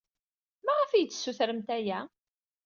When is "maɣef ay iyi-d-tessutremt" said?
0.65-1.69